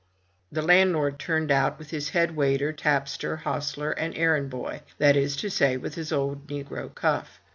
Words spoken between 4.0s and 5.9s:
errand boy— that is to say,